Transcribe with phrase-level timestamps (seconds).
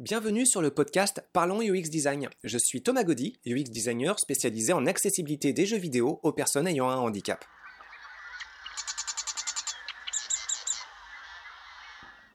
[0.00, 2.30] Bienvenue sur le podcast Parlons UX Design.
[2.42, 6.88] Je suis Thomas Gaudy, UX designer spécialisé en accessibilité des jeux vidéo aux personnes ayant
[6.88, 7.44] un handicap.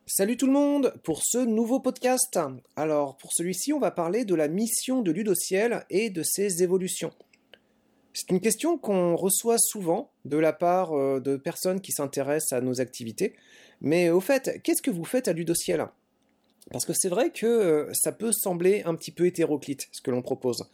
[0.06, 2.38] Salut tout le monde pour ce nouveau podcast.
[2.76, 7.14] Alors pour celui-ci, on va parler de la mission de Ludociel et de ses évolutions.
[8.14, 12.62] C'est une question qu'on reçoit souvent de la part euh, de personnes qui s'intéressent à
[12.62, 13.36] nos activités.
[13.82, 15.88] Mais au fait, qu'est-ce que vous faites à Ludociel?
[16.72, 20.12] Parce que c'est vrai que euh, ça peut sembler un petit peu hétéroclite ce que
[20.12, 20.66] l'on propose.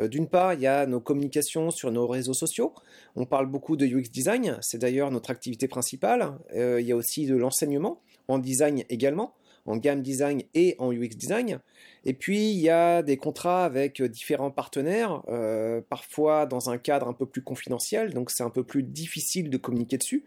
[0.00, 2.74] Euh, d'une part, il y a nos communications sur nos réseaux sociaux.
[3.16, 6.38] On parle beaucoup de UX design, c'est d'ailleurs notre activité principale.
[6.54, 9.34] il y a aussi de l'enseignement, en design également,
[9.66, 11.60] en game design et en UX design.
[12.04, 17.08] Et puis, il y a des contrats avec différents partenaires, euh, parfois dans un cadre
[17.08, 20.24] un peu plus confidentiel, donc c'est un peu plus difficile de communiquer dessus.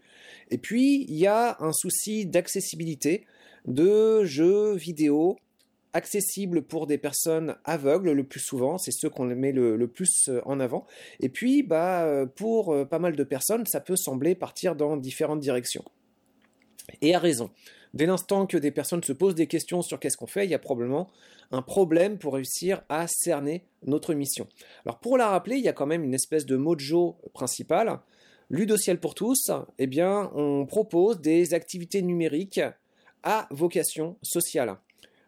[0.50, 3.26] Et puis, il y a un souci d'accessibilité
[3.66, 5.36] de jeux vidéo
[5.92, 10.58] accessibles pour des personnes aveugles le plus souvent, c'est ceux qu'on met le, plus en
[10.58, 10.86] avant.
[11.20, 15.84] Et puis, bah, pour pas mal de personnes, ça peut sembler partir dans différentes directions.
[17.00, 17.50] Et à raison.
[17.94, 20.54] Dès l'instant que des personnes se posent des questions sur qu'est-ce qu'on fait, il y
[20.54, 21.08] a probablement
[21.52, 24.48] un problème pour réussir à cerner notre mission.
[24.84, 28.00] Alors pour la rappeler, il y a quand même une espèce de mojo principal.
[28.50, 32.60] Ludociel pour tous, eh bien, on propose des activités numériques
[33.24, 34.76] à vocation sociale.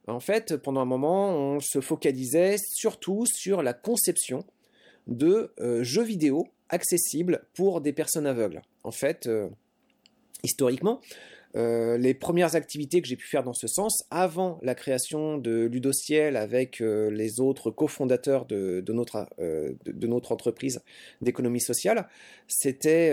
[0.07, 4.45] En fait, pendant un moment, on se focalisait surtout sur la conception
[5.09, 8.63] de euh, jeux vidéo accessibles pour des personnes aveugles.
[8.85, 9.49] En fait, euh,
[10.45, 11.01] historiquement,
[11.57, 15.65] euh, les premières activités que j'ai pu faire dans ce sens, avant la création de
[15.65, 20.83] Ludociel avec les autres cofondateurs de, notre, de, notre entreprise
[21.23, 22.09] d'économie sociale,
[22.47, 23.13] c'était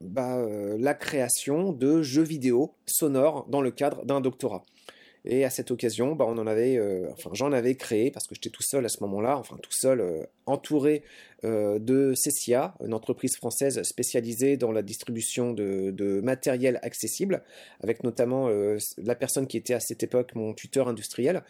[0.00, 4.62] bah, euh, la création de jeux vidéo sonores dans le cadre d'un doctorat.
[5.24, 8.34] Et à cette occasion, bah, on en avait, euh, enfin, j'en avais créé parce que
[8.34, 11.02] j'étais tout seul à ce moment-là, enfin tout seul, euh, entouré
[11.42, 17.44] de Cecia, une entreprise française spécialisée dans la distribution de, de matériel accessible,
[17.82, 21.44] avec notamment la personne qui était à cette époque mon tuteur industriel,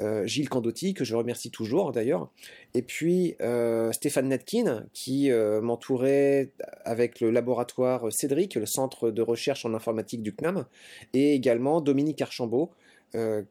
[0.00, 2.30] euh, Gilles Candotti, que je remercie toujours d'ailleurs,
[2.74, 6.50] et puis euh, Stéphane Netkin, qui euh, m'entourait
[6.84, 10.66] avec le laboratoire Cédric, le centre de recherche en informatique du CNAM,
[11.12, 12.70] et également Dominique Archambault,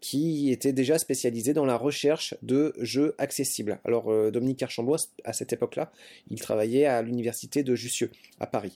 [0.02, 3.80] qui était déjà spécialisé dans la recherche de jeux accessibles.
[3.86, 5.90] Alors Dominique Archambault, à cette époque-là,
[6.30, 8.12] il travaillait à l'université de Jussieu,
[8.42, 8.75] à Paris.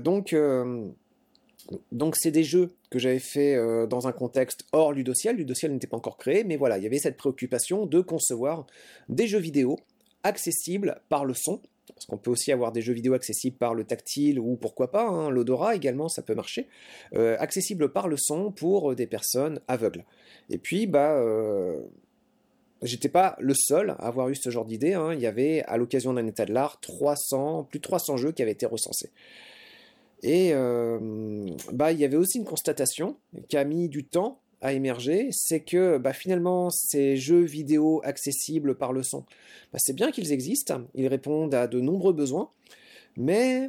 [0.00, 0.34] donc
[1.92, 5.34] donc c'est des jeux que j'avais fait euh, dans un contexte hors Ludociel.
[5.34, 8.68] Ludociel n'était pas encore créé, mais voilà, il y avait cette préoccupation de concevoir
[9.08, 9.80] des jeux vidéo
[10.22, 11.60] accessibles par le son,
[11.92, 15.08] parce qu'on peut aussi avoir des jeux vidéo accessibles par le tactile ou pourquoi pas,
[15.08, 16.68] hein, l'odorat également, ça peut marcher,
[17.16, 20.04] euh, accessibles par le son pour des personnes aveugles.
[20.48, 21.80] Et puis, bah, euh,
[22.82, 24.94] j'étais pas le seul à avoir eu ce genre d'idée.
[24.94, 25.14] Hein.
[25.14, 28.42] Il y avait, à l'occasion d'un état de l'art, 300, plus de 300 jeux qui
[28.42, 29.10] avaient été recensés.
[30.24, 30.98] Et euh,
[31.74, 33.18] bah, il y avait aussi une constatation
[33.50, 38.74] qui a mis du temps à émerger, c'est que bah, finalement ces jeux vidéo accessibles
[38.74, 39.26] par le son,
[39.70, 42.48] bah, c'est bien qu'ils existent, ils répondent à de nombreux besoins,
[43.18, 43.68] mais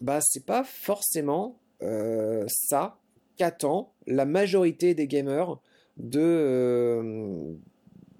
[0.00, 2.98] bah, c'est pas forcément euh, ça
[3.36, 5.60] qu'attend la majorité des gamers
[5.98, 7.54] de, euh,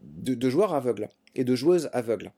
[0.03, 2.31] de joueurs aveugles et de joueuses aveugles.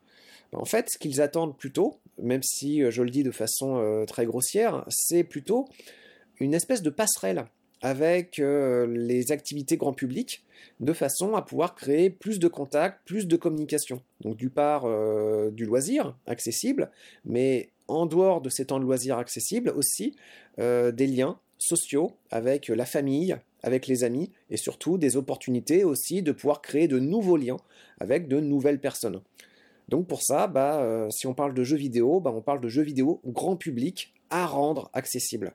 [0.52, 4.04] En fait, ce qu'ils attendent plutôt, même si euh, je le dis de façon euh,
[4.04, 5.68] très grossière, c'est plutôt
[6.40, 7.46] une espèce de passerelle
[7.80, 10.44] avec euh, les activités grand public
[10.80, 14.02] de façon à pouvoir créer plus de contacts, plus de communication.
[14.20, 14.86] Donc du part
[15.52, 16.90] du loisir accessible,
[17.24, 20.16] mais en dehors de ces temps de loisir accessibles aussi
[20.56, 26.32] des liens sociaux avec la famille, avec les amis et surtout des opportunités aussi de
[26.32, 27.58] pouvoir créer de nouveaux liens
[28.00, 29.20] avec de nouvelles personnes.
[29.88, 32.68] Donc pour ça, bah, euh, si on parle de jeux vidéo, bah, on parle de
[32.68, 35.54] jeux vidéo grand public à rendre accessible.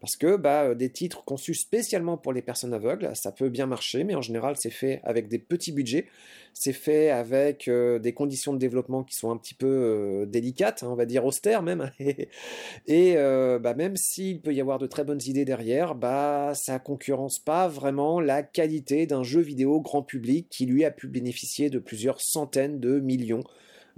[0.00, 3.66] Parce que bah, euh, des titres conçus spécialement pour les personnes aveugles, ça peut bien
[3.66, 6.06] marcher, mais en général c'est fait avec des petits budgets,
[6.52, 10.88] c'est fait avec euh, des conditions de développement qui sont un petit peu délicates, hein,
[10.90, 11.90] on va dire austères même.
[12.86, 17.38] et bah, même s'il peut y avoir de très bonnes idées derrière, bah, ça concurrence
[17.38, 21.78] pas vraiment la qualité d'un jeu vidéo grand public qui lui a pu bénéficier de
[21.78, 23.44] plusieurs centaines de millions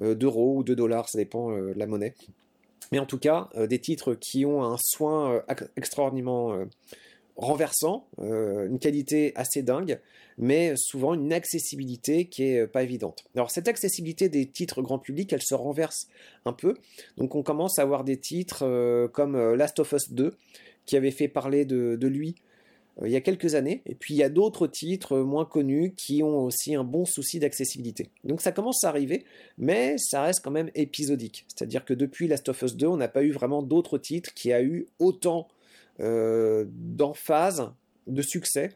[0.00, 2.15] d'euros ou de dollars, ça dépend euh, de la monnaie.
[2.93, 5.43] Mais en tout cas, euh, des titres qui ont un soin
[5.77, 6.59] extraordinairement
[7.37, 10.00] renversant, une qualité assez dingue,
[10.39, 13.25] mais souvent une accessibilité qui est pas évidente.
[13.37, 16.09] Alors cette accessibilité des titres grand public, elle se renverse
[16.47, 16.75] un peu.
[17.17, 20.37] Donc on commence à avoir des titres comme Last of Us 2,
[20.89, 22.35] qui avait fait parler de, lui
[23.05, 23.83] il y a quelques années.
[23.87, 27.39] Et puis il y a d'autres titres moins connus qui ont aussi un bon souci
[27.39, 28.11] d'accessibilité.
[28.25, 29.25] Donc ça commence à arriver,
[29.56, 31.45] mais ça reste quand même épisodique.
[31.49, 34.53] C'est-à-dire que depuis Last of Us 2, on n'a pas eu vraiment d'autres titres qui
[34.53, 35.49] a eu autant
[35.99, 37.73] d'emphase,
[38.06, 38.71] de succès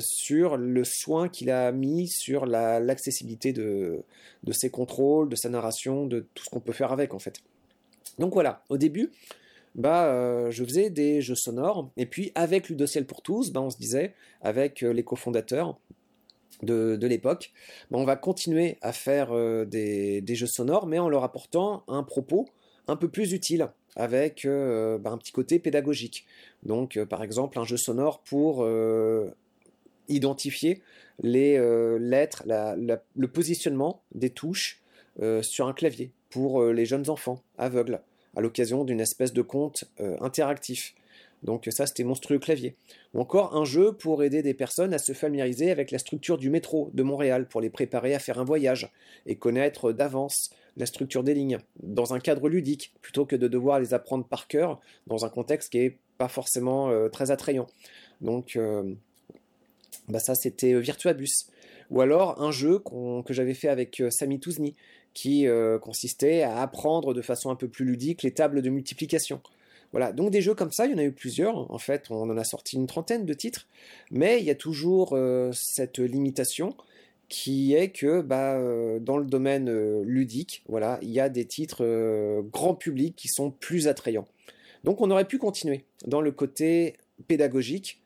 [0.00, 4.02] sur le soin qu'il a mis sur l'accessibilité de,
[4.42, 7.40] de ses contrôles, de sa narration, de tout ce qu'on peut faire avec en fait.
[8.18, 9.10] Donc voilà, au début,
[9.80, 13.70] bah, euh, je faisais des jeux sonores, et puis avec Ludociel pour tous, bah, on
[13.70, 15.78] se disait, avec euh, les cofondateurs
[16.62, 17.50] de, l'époque,
[17.90, 22.02] bah, on va continuer à faire euh, des, jeux sonores, mais en leur apportant un
[22.02, 22.46] propos
[22.88, 26.26] un peu plus utile, avec bah, un petit côté pédagogique.
[26.62, 28.66] Donc, par exemple, un jeu sonore pour
[30.08, 30.82] identifier
[31.22, 31.58] les
[31.98, 34.82] lettres, le positionnement des touches
[35.42, 38.00] sur un clavier pour les jeunes enfants aveugles
[38.36, 40.94] à l'occasion d'une espèce de conte euh, interactif.
[41.42, 42.76] Donc ça, c'était monstrueux clavier.
[43.14, 46.50] Ou encore un jeu pour aider des personnes à se familiariser avec la structure du
[46.50, 48.90] métro de Montréal, pour les préparer à faire un voyage
[49.26, 53.80] et connaître d'avance la structure des lignes, dans un cadre ludique, plutôt que de devoir
[53.80, 57.66] les apprendre par cœur dans un contexte qui n'est pas forcément euh, très attrayant.
[58.20, 58.94] Donc euh,
[60.08, 61.46] bah ça, c'était Virtuabus.
[61.90, 64.76] Ou alors un jeu que j'avais fait avec Sami Touzni,
[65.14, 69.40] qui euh, consistait à apprendre de façon un peu plus ludique les tables de multiplication.
[69.92, 71.70] Voilà, donc des jeux comme ça, il y en a eu plusieurs.
[71.70, 73.66] En fait, on en a sorti une trentaine de titres,
[74.10, 76.76] mais il y a toujours euh, cette limitation
[77.28, 82.42] qui est que bah, euh, dans le domaine ludique, voilà, il y a des titres
[82.52, 84.26] grand public qui sont plus attrayants.
[84.84, 86.94] Donc on aurait pu continuer dans le côté
[87.28, 88.00] pédagogique,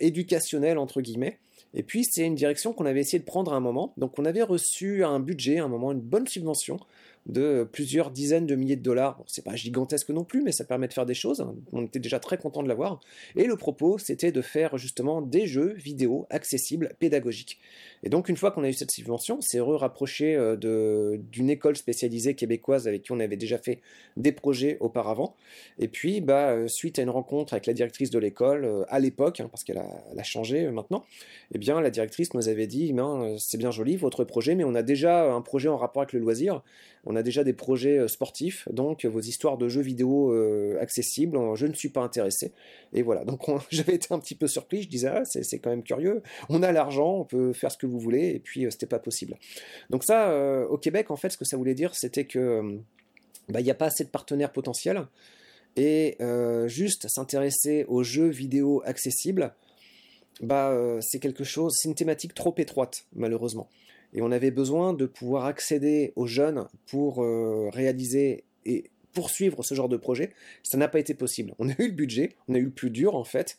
[0.00, 1.38] éducationnel entre guillemets,
[1.74, 3.92] et puis c'est une direction qu'on avait essayé de prendre à un moment.
[3.96, 6.80] Donc on avait reçu un budget, à un moment, une bonne subvention
[7.26, 9.18] de plusieurs dizaines de milliers de dollars.
[9.18, 11.46] Bon, c'est pas gigantesque non plus, mais ça permet de faire des choses.
[11.72, 13.00] On était déjà très content de l'avoir.
[13.36, 17.60] Et le propos, c'était de faire justement des jeux vidéo accessibles, pédagogiques.
[18.02, 22.34] Et donc, une fois qu'on a eu cette subvention, c'est re-rapproché euh, d'une école spécialisée
[22.34, 23.80] québécoise avec qui on avait déjà fait
[24.16, 25.36] des projets auparavant.
[25.78, 29.00] Et puis, bah, euh, suite à une rencontre avec la directrice de l'école, euh, à
[29.00, 31.04] l'époque, hein, parce qu'elle a, changé maintenant,
[31.54, 32.94] eh bien, la directrice nous avait dit,
[33.38, 36.20] c'est bien joli votre projet, mais on a déjà un projet en rapport avec le
[36.20, 36.62] loisir.
[37.06, 40.32] On a déjà des projets sportifs, donc vos histoires de jeux vidéo
[40.78, 42.52] accessibles, je ne suis pas intéressé.
[42.92, 45.82] Et voilà, donc j'avais été un petit peu surpris, je disais, ah, c'est quand même
[45.82, 48.86] curieux, on a l'argent, on peut faire ce que vous voulez, et puis euh, c'était
[48.86, 49.36] pas possible.
[49.90, 52.76] Donc ça, euh, au Québec, en fait, ce que ça voulait dire, c'était que euh,
[53.48, 55.06] bah, il n'y a pas assez de partenaires potentiels,
[55.76, 56.16] et
[56.66, 59.54] juste s'intéresser aux jeux vidéo accessibles,
[60.40, 63.68] bah, c'est quelque chose, c'est une thématique trop étroite, malheureusement.
[64.12, 67.24] Et on avait besoin de pouvoir accéder aux jeunes pour
[67.72, 70.30] réaliser et poursuivre ce genre de projet.
[70.62, 71.54] Ça n'a pas été possible.
[71.58, 73.56] On a eu le budget, on a eu le plus dur en fait,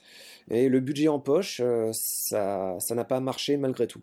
[0.50, 1.62] et le budget en poche,
[1.92, 4.02] ça n'a pas marché malgré tout.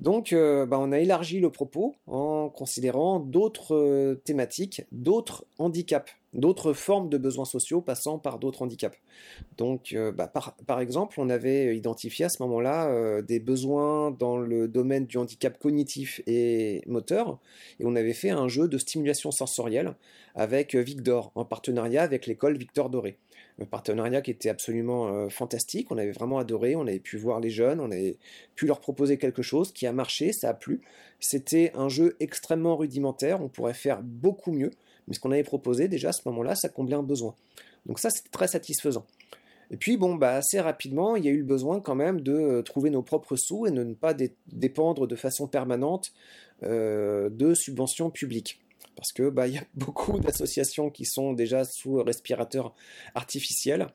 [0.00, 6.12] Donc, euh, bah, on a élargi le propos en considérant d'autres euh, thématiques, d'autres handicaps,
[6.34, 8.98] d'autres formes de besoins sociaux passant par d'autres handicaps.
[9.56, 10.30] Donc, euh, bah,
[10.66, 15.58] par, exemple, on avait identifié à ce moment-là des besoins dans le domaine du handicap
[15.58, 17.38] cognitif et moteur,
[17.80, 19.94] et on avait fait un jeu de stimulation sensorielle
[20.34, 23.18] avec Victor, en partenariat avec l'école Victor Doré
[23.60, 25.90] un partenariat qui était absolument euh, fantastique.
[25.90, 28.16] On avait vraiment adoré, on avait pu voir les jeunes, on avait
[28.54, 30.80] pu leur proposer quelque chose qui a marché, ça a plu.
[31.20, 34.70] C'était un jeu extrêmement rudimentaire, on pourrait faire beaucoup mieux,
[35.08, 37.34] mais ce qu'on avait proposé déjà à ce moment-là, ça comblait un besoin.
[37.86, 39.04] Donc ça, c'était très satisfaisant.
[39.70, 42.32] Et puis, bon, bah, assez rapidement, il y a eu le besoin quand même de
[42.32, 44.14] euh, trouver nos propres sous et de ne pas
[44.46, 46.12] dépendre de façon permanente
[46.62, 48.60] euh, de subventions publiques
[48.98, 52.74] parce que bah il y a beaucoup d'associations qui sont déjà sous respirateur
[53.14, 53.86] artificiel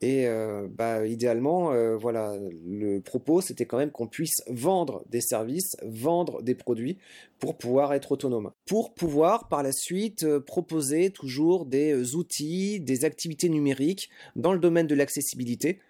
[0.00, 5.20] et euh, bah, idéalement euh, voilà le propos c'était quand même qu'on puisse vendre des
[5.20, 6.98] services, vendre des produits
[7.40, 13.04] pour pouvoir être autonome, pour pouvoir par la suite euh, proposer toujours des outils, des
[13.04, 15.80] activités numériques dans le domaine de l'accessibilité.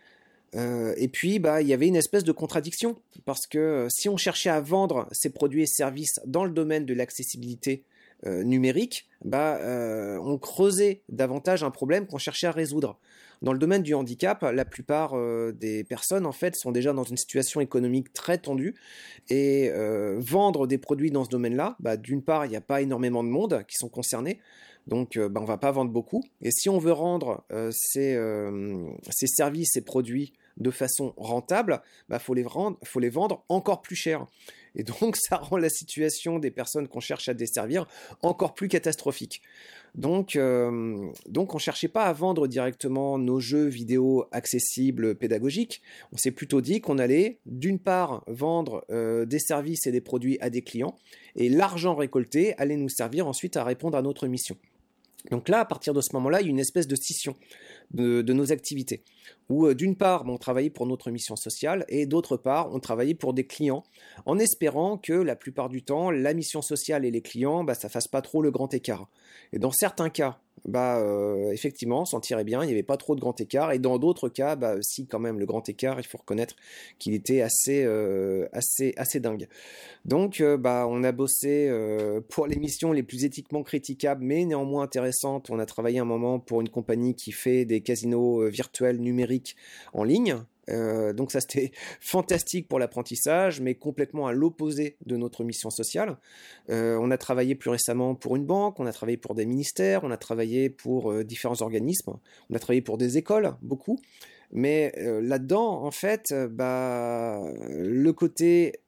[0.54, 4.50] et puis, bah, il y avait une espèce de contradiction, parce que si on cherchait
[4.50, 7.84] à vendre ces produits et services dans le domaine de l'accessibilité
[8.24, 13.00] euh, numérique, bah, euh, on creusait davantage un problème qu'on cherchait à résoudre.
[13.42, 17.02] Dans le domaine du handicap, la plupart euh, des personnes en fait sont déjà dans
[17.02, 18.76] une situation économique très tendue
[19.28, 19.72] et
[20.18, 23.28] vendre des produits dans ce domaine-là, bah, d'une part, il n'y a pas énormément de
[23.28, 24.38] monde qui sont concernés,
[24.86, 26.22] donc bah, on va pas vendre beaucoup.
[26.40, 28.16] Et si on veut rendre ces,
[29.10, 32.44] ces, services, ces produits de façon rentable, bah, faut les
[32.84, 34.26] faut les vendre encore plus cher.
[34.74, 37.86] Et donc, ça rend la situation des personnes qu'on cherche à desservir
[38.22, 39.42] encore plus catastrophique.
[39.94, 45.82] Donc, euh, on cherchait pas à vendre directement nos jeux vidéo accessibles pédagogiques.
[46.12, 50.38] On s'est plutôt dit qu'on allait d'une part vendre euh, des services et des produits
[50.40, 50.96] à des clients
[51.36, 54.56] et l'argent récolté allait nous servir ensuite à répondre à notre mission.
[55.30, 57.36] Donc là, à partir de ce moment-là, il y a une espèce de scission
[57.92, 59.04] de, nos activités.
[59.48, 63.14] Où euh, d'une part, on travaillait pour notre mission sociale et d'autre part, on travaillait
[63.14, 63.84] pour des clients
[64.24, 67.88] en espérant que la plupart du temps, la mission sociale et les clients, bah, ça
[67.88, 69.08] fasse pas trop le grand écart.
[69.52, 73.16] Et dans certains cas, bah euh, effectivement, s'en tirait bien, il n'y avait pas trop
[73.16, 73.72] de grand écart.
[73.72, 76.54] Et dans d'autres cas, bah si quand même le grand écart, il faut reconnaître
[76.98, 79.48] qu'il était assez euh, assez assez dingue.
[80.04, 81.70] Donc bah on a bossé
[82.28, 85.50] pour les missions les plus éthiquement critiquables, mais néanmoins intéressantes.
[85.50, 89.11] On a travaillé un moment pour une compagnie qui fait des casinos virtuels numériques
[89.92, 90.36] en ligne.
[90.70, 96.18] Euh, donc ça c'était fantastique pour l'apprentissage, mais complètement à l'opposé de notre mission sociale.
[96.70, 100.04] Euh, on a travaillé plus récemment pour une banque, on a travaillé pour des ministères,
[100.04, 102.14] on a travaillé pour euh, différents organismes,
[102.50, 103.98] on a travaillé pour des écoles, beaucoup.
[104.54, 107.40] Mais là-dedans, en fait, bah,
[107.70, 108.82] le côté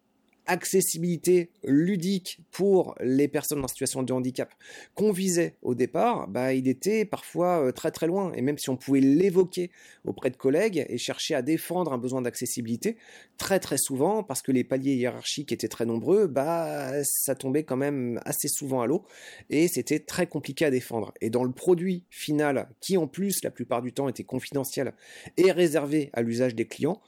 [0.47, 4.53] accessibilité ludique pour les personnes en situation de handicap
[4.95, 8.33] qu'on visait au départ, bah, il était parfois euh, très très loin.
[8.35, 9.71] Et même si on pouvait l'évoquer
[10.05, 12.97] auprès de collègues et chercher à défendre un besoin d'accessibilité,
[13.39, 17.77] très très souvent, parce que les paliers hiérarchiques étaient très nombreux, bah, ça tombait quand
[17.77, 19.05] même assez souvent à l'eau
[19.51, 21.13] et c'était très compliqué à défendre.
[21.21, 24.93] Et dans le produit final, qui en plus la plupart du temps était confidentiel
[25.37, 27.01] et réservé à l'usage des clients,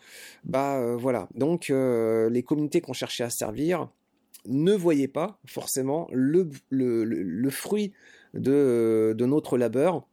[0.44, 1.28] bah euh, voilà.
[1.34, 3.88] Donc euh, les communautés qu'on cherchait à servir
[4.46, 6.48] ne voyaient pas forcément le,
[7.50, 7.92] fruit
[8.34, 10.06] de, de, notre labeur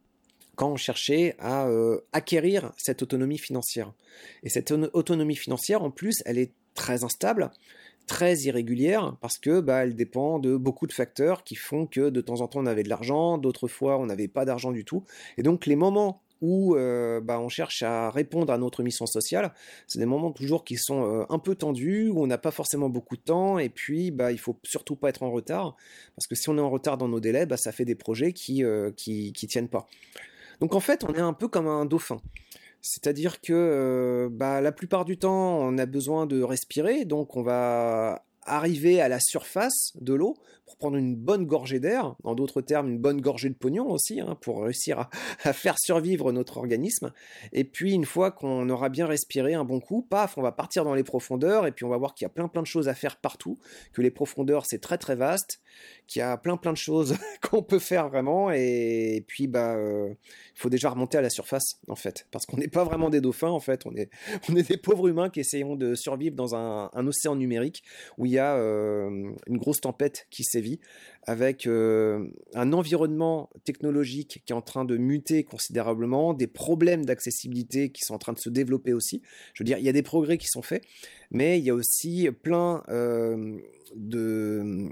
[0.56, 3.94] quand on cherchait à euh, acquérir cette autonomie financière.
[4.44, 7.52] Et cette autonomie financière, en plus, elle est très instable,
[8.08, 12.22] très irrégulière, parce que bah, elle dépend de beaucoup de facteurs qui font que de
[12.22, 15.04] temps en temps on avait de l'argent, d'autres fois on n'avait pas d'argent du tout.
[15.38, 19.54] Et donc les moments où euh, bah, on cherche à répondre à notre mission sociale.
[19.88, 22.90] C'est des moments toujours qui sont euh, un peu tendus, où on n'a pas forcément
[22.90, 25.78] beaucoup de temps, et puis bah, il faut surtout pas être en retard,
[26.18, 28.34] parce que si on est en retard dans nos délais, bah, ça fait des projets
[28.34, 29.88] qui, euh, qui, qui tiennent pas.
[30.60, 32.20] Donc en fait, on est un peu comme un dauphin.
[32.82, 38.26] C'est-à-dire que bah, la plupart du temps, on a besoin de respirer, donc on va
[38.46, 40.36] arriver à la surface de l'eau
[40.66, 44.22] pour prendre une bonne gorgée d'air, en d'autres termes une bonne gorgée de pognon aussi,
[44.22, 45.10] hein, pour réussir
[45.44, 47.12] à, faire survivre notre organisme.
[47.52, 50.84] Et puis une fois qu'on aura bien respiré un bon coup, paf, on va partir
[50.86, 52.88] dans les profondeurs et puis on va voir qu'il y a plein plein de choses
[52.88, 53.60] à faire partout,
[53.94, 55.62] que les profondeurs c'est très très vaste,
[56.08, 60.14] qu'il y a plein plein de choses qu'on peut faire vraiment et, puis bah euh,
[60.56, 63.22] il faut déjà remonter à la surface en fait, parce qu'on n'est pas vraiment des
[63.22, 64.10] dauphins en fait, on est
[64.68, 67.84] des pauvres humains qui essayons de survivre dans un, océan numérique
[68.18, 70.44] où il y a euh, une grosse tempête qui
[71.26, 77.90] avec euh, un environnement technologique qui est en train de muter considérablement, des problèmes d'accessibilité
[77.90, 79.22] qui sont en train de se développer aussi.
[79.54, 80.84] Je veux dire, il y a des progrès qui sont faits,
[81.32, 83.58] mais il y a aussi plein euh,
[83.96, 84.90] de,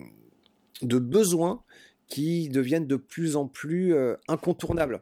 [0.82, 1.64] de besoins
[2.08, 3.96] qui deviennent de plus en plus
[4.28, 5.02] incontournables.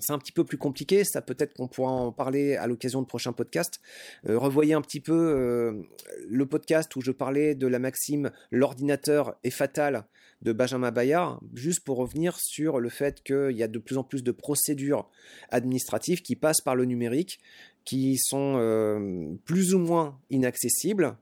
[0.00, 3.06] C'est un petit peu plus compliqué, ça peut-être qu'on pourra en parler à l'occasion de
[3.06, 3.80] prochains podcasts.
[4.28, 5.82] Euh, revoyez un petit peu euh,
[6.28, 10.04] le podcast où je parlais de la maxime l'ordinateur est fatal
[10.42, 14.04] de Benjamin Bayard, juste pour revenir sur le fait qu'il y a de plus en
[14.04, 15.10] plus de procédures
[15.50, 17.40] administratives qui passent par le numérique,
[17.84, 21.16] qui sont euh, plus ou moins inaccessibles,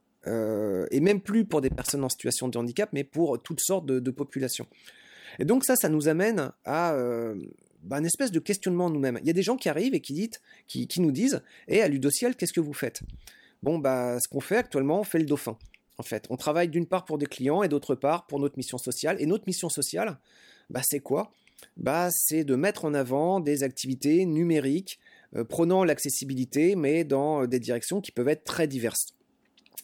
[0.90, 4.10] et même plus pour des personnes en situation de handicap, mais pour toutes sortes de
[4.10, 4.66] populations.
[5.38, 6.94] Et donc ça, ça nous amène à
[7.88, 9.18] bah, un espèce de questionnement nous-mêmes.
[9.23, 10.30] Il y a des gens qui arrivent et qui,
[10.66, 13.00] qui, nous disent eh, à Ludociel, qu'est-ce que vous faites?
[13.62, 15.57] Bon, bah, ce qu'on fait actuellement, on fait le dauphin.
[15.97, 18.76] En fait, on travaille d'une part pour des clients et d'autre part pour notre mission
[18.76, 19.16] sociale.
[19.21, 20.18] Et notre mission sociale,
[20.68, 21.33] bah, c'est quoi?
[21.78, 25.00] Bah, C'est de mettre en avant des activités numériques
[25.35, 29.14] euh, prenant l'accessibilité, mais dans euh, des directions qui peuvent être très diverses.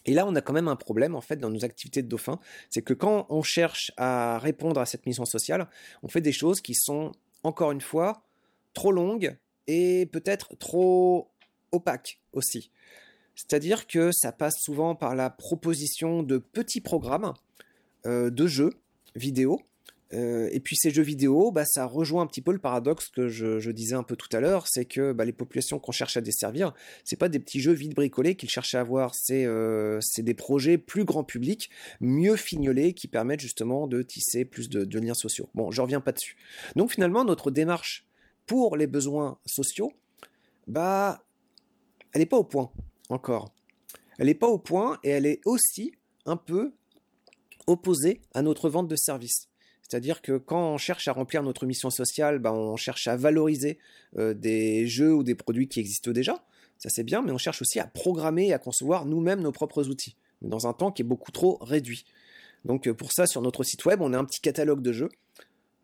[0.04, 2.38] Et là, on a quand même un problème en fait dans nos activités de dauphin,
[2.68, 5.68] c'est que quand on cherche à répondre à cette mission sociale,
[6.02, 7.12] on fait des choses qui sont
[7.44, 8.24] encore une fois,
[8.72, 9.36] trop longue
[9.66, 11.30] et peut-être trop
[11.72, 12.70] opaque aussi.
[13.36, 17.34] C'est-à-dire que ça passe souvent par la proposition de petits programmes
[18.06, 18.72] euh, de jeux
[19.14, 19.60] vidéo.
[20.14, 23.28] Euh, et puis ces jeux vidéo, bah, ça rejoint un petit peu le paradoxe que
[23.28, 26.20] je, disais un peu tout à l'heure, c'est que bah, les populations qu'on cherche à
[26.20, 26.72] desservir,
[27.04, 30.78] c'est pas des petits jeux vite bricolés qu'ils cherchent à avoir, c'est euh, des projets
[30.78, 35.48] plus grand public, mieux fignolés, qui permettent justement de tisser plus de, de liens sociaux.
[35.54, 36.36] Bon, je reviens pas dessus.
[36.76, 38.06] Donc finalement, notre démarche
[38.46, 39.92] pour les besoins sociaux,
[40.66, 41.24] bah,
[42.12, 42.70] elle n'est pas au point
[43.08, 43.52] encore.
[44.18, 45.92] Elle n'est pas au point et elle est aussi
[46.26, 46.72] un peu
[47.66, 49.48] opposée à notre vente de services.
[49.94, 53.78] C'est-à-dire que quand on cherche à remplir notre mission sociale, ben, on cherche à valoriser
[54.18, 56.44] des jeux ou des produits qui existent déjà.
[56.78, 59.88] Ça c'est bien, mais on cherche aussi à programmer et à concevoir nous-mêmes nos propres
[59.88, 62.06] outils, dans un temps qui est beaucoup trop réduit.
[62.64, 65.10] Donc pour ça, sur notre site web, on a un petit catalogue de jeux.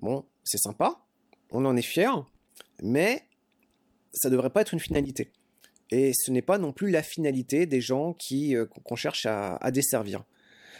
[0.00, 0.99] Bon, c'est sympa,
[1.52, 2.26] on en est fier,
[2.83, 3.23] mais
[4.12, 5.31] ça ne devrait pas être une finalité.
[5.93, 10.25] Et ce n'est pas non plus la finalité des gens qui qu'on cherche à, desservir.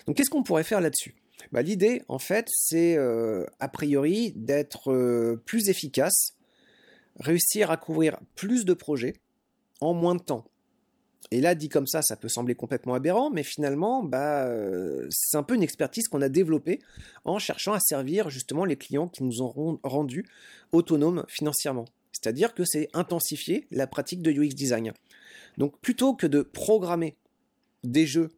[0.08, 1.14] Donc qu'est-ce qu'on pourrait faire là-dessus?
[1.52, 6.35] Bah, L'idée, en fait, c'est a priori d'être plus efficace,
[7.18, 9.14] réussir à couvrir plus de projets
[9.80, 10.44] en moins de temps.
[11.32, 15.37] Et là, dit comme ça, ça peut sembler complètement aberrant, mais finalement, bah, euh, c'est
[15.37, 16.80] un peu une expertise qu'on a développée
[17.25, 20.26] en cherchant à servir justement les clients qui nous ont rendus
[20.73, 21.85] autonomes financièrement.
[22.12, 24.92] C'est-à-dire que c'est intensifier la pratique de UX design.
[25.56, 27.16] Donc plutôt que de programmer
[27.85, 28.30] des jeux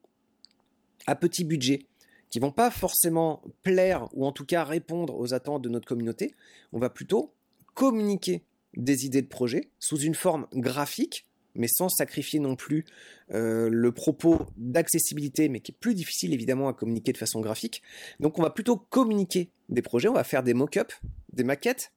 [1.07, 1.87] à petit budget
[2.33, 6.35] qui vont pas forcément plaire ou en tout cas répondre aux attentes de notre communauté,
[6.73, 7.35] on va plutôt
[7.75, 8.43] communiquer
[8.75, 12.87] des idées de projet sous une forme graphique mais sans sacrifier non plus
[13.33, 17.83] euh, le propos d'accessibilité, mais qui est plus difficile évidemment à communiquer de façon graphique.
[18.21, 20.99] Donc on va plutôt communiquer des projets, on va faire des mock-ups,
[21.35, 21.93] des maquettes,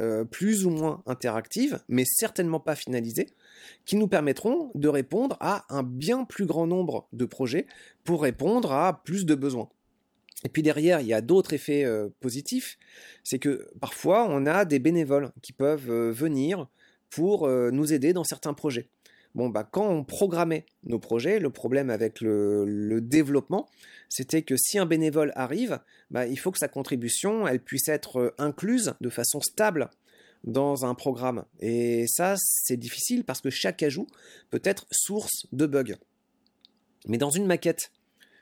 [0.00, 3.26] euh, plus ou moins interactives, mais certainement pas finalisées,
[3.84, 7.66] qui nous permettront de répondre à un bien plus grand nombre de projets
[8.04, 9.68] pour répondre à plus de besoins.
[10.44, 11.86] Et puis derrière, il y a d'autres effets
[12.20, 12.78] positifs,
[13.24, 16.66] c'est que parfois on a des bénévoles qui peuvent venir
[17.10, 18.88] pour nous aider dans certains projets.
[19.34, 23.68] Bon, bah, quand on programmait nos projets, le problème avec le, développement,
[24.08, 25.78] c'était que si un bénévole arrive,
[26.10, 29.90] bah, il faut que sa contribution, elle puisse être incluse de façon stable
[30.42, 31.44] dans un programme.
[31.60, 34.08] Et ça, c'est difficile parce que chaque ajout
[34.50, 35.96] peut être source de bugs.
[37.06, 37.92] Mais dans une maquette,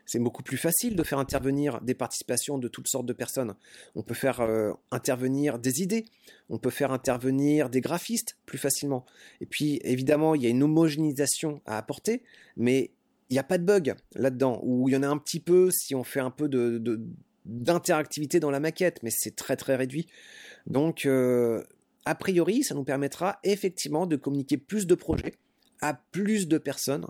[0.09, 3.55] c'est beaucoup plus facile de faire intervenir des participations de toutes sortes de personnes.
[3.95, 6.07] On peut faire euh, intervenir des idées,
[6.49, 9.05] on peut faire intervenir des graphistes plus facilement.
[9.43, 12.23] Et puis évidemment, il y a une homogénéisation à apporter,
[12.57, 12.91] mais
[13.29, 15.71] il n'y a pas de bug là-dedans, ou il y en a un petit peu
[15.71, 16.49] si on fait un peu
[17.45, 20.07] d'interactivité dans la maquette, mais c'est très très réduit.
[20.67, 21.63] Donc, euh,
[22.07, 25.35] a priori, ça nous permettra effectivement de communiquer plus de projets
[25.83, 27.07] à plus de personnes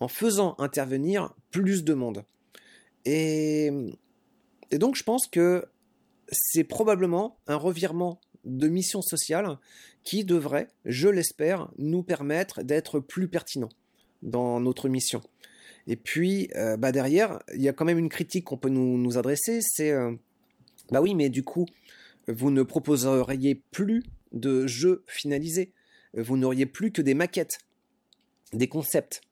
[0.00, 2.24] en faisant intervenir plus de monde.
[3.04, 3.70] Et,
[4.72, 5.64] donc je pense que
[6.30, 9.58] c'est probablement un revirement de mission sociale
[10.04, 13.70] qui devrait, je l'espère, nous permettre d'être plus pertinents
[14.22, 15.22] dans notre mission.
[15.86, 19.16] Et puis, euh, bah derrière, il y a quand même une critique qu'on peut nous,
[19.16, 20.12] adresser, c'est, euh,
[20.90, 21.66] bah oui, mais du coup,
[22.26, 25.72] vous ne proposeriez plus de jeux finalisés,
[26.14, 27.58] vous n'auriez plus que des maquettes,
[28.52, 29.22] des concepts.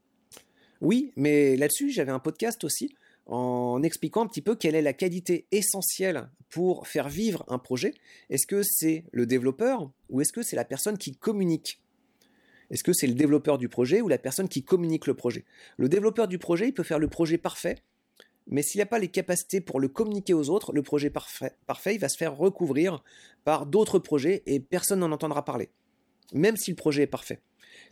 [0.80, 2.94] Oui, mais là-dessus, j'avais un podcast aussi
[3.26, 7.94] en expliquant un petit peu quelle est la qualité essentielle pour faire vivre un projet.
[8.30, 11.82] Est-ce que c'est le développeur ou est-ce que c'est la personne qui communique?
[12.70, 15.44] Est-ce que c'est le développeur du projet ou la personne qui communique le projet?
[15.76, 17.76] Le développeur du projet, il peut faire le projet parfait,
[18.48, 22.00] mais s'il n'a pas les capacités pour le communiquer aux autres, le projet parfait, il
[22.00, 23.02] va se faire recouvrir
[23.44, 25.68] par d'autres projets et personne n'en entendra parler,
[26.32, 27.40] même si le projet est parfait.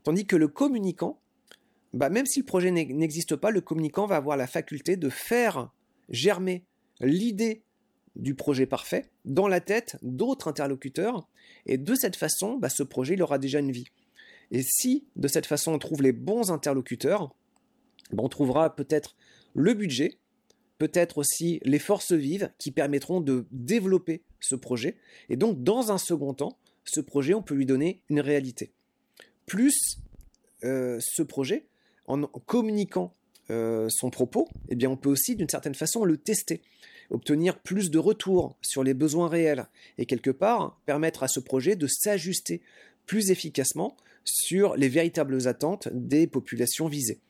[0.04, 1.20] Tandis que le communicant,
[1.94, 5.72] bah, même si le projet n'existe pas, le communicant va avoir la faculté de faire
[6.08, 6.64] germer
[7.00, 7.62] l'idée
[8.16, 11.28] du projet parfait dans la tête d'autres interlocuteurs,
[11.66, 13.86] et de cette façon, bah, ce projet il aura déjà une vie.
[14.50, 17.32] Et si de cette façon on trouve les bons interlocuteurs,
[18.10, 19.16] bah, on trouvera peut-être
[19.54, 20.18] le budget,
[20.78, 24.96] peut-être aussi les forces vives qui permettront de développer ce projet.
[25.28, 28.72] Et donc, dans un second temps, ce projet, on peut lui donner une réalité.
[29.46, 29.98] Plus
[30.64, 31.66] euh, ce projet,
[32.06, 33.14] en communiquant
[33.50, 36.62] euh, son propos, eh on peut aussi d'une certaine façon le tester,
[37.10, 39.66] obtenir plus de retours sur les besoins réels
[39.98, 42.62] et quelque part permettre à ce projet de s'ajuster
[43.06, 47.20] plus efficacement sur les véritables attentes des populations visées.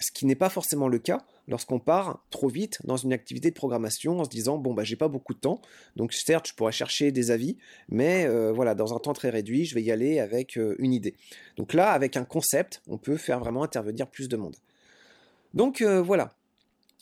[0.00, 3.54] Ce qui n'est pas forcément le cas lorsqu'on part trop vite dans une activité de
[3.54, 5.60] programmation en se disant bon bah j'ai pas beaucoup de temps.
[5.96, 7.56] Donc certes je pourrais chercher des avis
[7.88, 10.92] mais euh, voilà dans un temps très réduit je vais y aller avec euh, une
[10.92, 11.14] idée.
[11.56, 14.56] Donc là avec un concept on peut faire vraiment intervenir plus de monde.
[15.52, 16.32] Donc euh, voilà.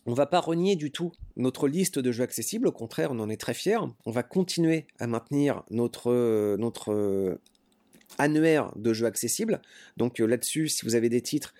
[0.04, 3.30] On va pas renier du tout notre liste de jeux accessibles, au contraire, on en
[3.30, 3.78] est très fiers.
[4.04, 7.38] On va continuer à maintenir notre, notre
[8.18, 9.62] annuaire de jeux accessibles.
[9.96, 11.54] Donc là-dessus, si vous avez des titres,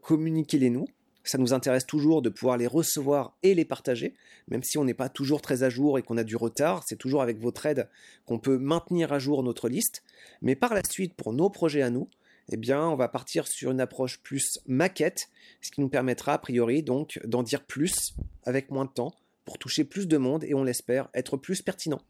[0.00, 0.86] communiquez-les nous
[1.30, 4.14] ça nous intéresse toujours de pouvoir les recevoir et les partager,
[4.48, 6.96] même si on n'est pas toujours très à jour et qu'on a du retard, c'est
[6.96, 7.88] toujours avec votre aide
[8.26, 10.02] qu'on peut maintenir à jour notre liste.
[10.42, 12.08] Mais par la suite, pour nos projets à nous,
[12.50, 15.28] eh bien, on va partir sur une approche plus maquette,
[15.60, 18.14] ce qui nous permettra a priori donc d'en dire plus
[18.44, 19.14] avec moins de temps
[19.44, 22.00] pour toucher plus de monde et on l'espère être plus pertinent.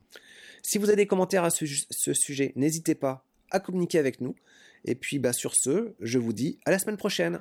[0.63, 1.67] Si vous avez des commentaires à ce,
[2.13, 4.35] sujet, n'hésitez pas à communiquer avec nous.
[4.85, 7.41] Et puis bah, sur ce, je vous dis à la semaine prochaine.